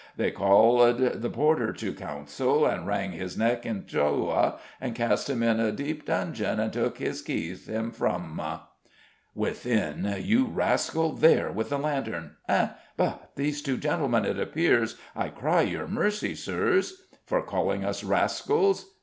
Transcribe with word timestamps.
__They 0.25 0.33
called 0.33 0.97
the 1.21 1.29
porter 1.29 1.71
to 1.73 1.93
counsell, 1.93 2.65
And 2.65 2.87
wrange 2.87 3.13
his 3.13 3.37
necke 3.37 3.67
in 3.67 3.83
two 3.85 4.31
a, 4.31 4.57
And 4.81 4.95
caste 4.95 5.29
him 5.29 5.43
in 5.43 5.59
a 5.59 5.71
depe 5.71 6.05
dungeon, 6.05 6.59
And 6.59 6.73
took 6.73 6.97
hys 6.97 7.21
keys 7.21 7.67
hym 7.67 7.91
fro 7.91 8.13
a._ 8.15 8.61
Within! 9.35 10.11
You 10.25 10.45
rascal, 10.45 11.11
there, 11.11 11.51
with 11.51 11.69
the 11.69 11.77
lantern!... 11.77 12.37
Eh? 12.49 12.69
but 12.97 13.29
these 13.35 13.61
be 13.61 13.65
two 13.73 13.77
gentlemen, 13.77 14.25
it 14.25 14.39
appears? 14.39 14.97
I 15.15 15.29
cry 15.29 15.61
your 15.61 15.87
mercy, 15.87 16.33
Sirs." 16.33 17.03
"For 17.27 17.43
calling 17.43 17.85
us 17.85 18.03
rascals?" 18.03 18.87